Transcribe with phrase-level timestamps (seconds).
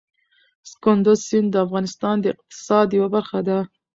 [0.83, 3.57] کندز سیند د افغانستان د اقتصاد یوه برخه ده.